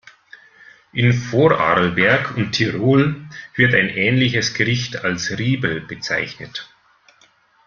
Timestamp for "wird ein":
3.53-3.87